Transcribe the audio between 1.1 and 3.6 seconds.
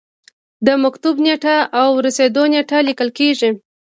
نیټه او رسیدو نیټه لیکل کیږي.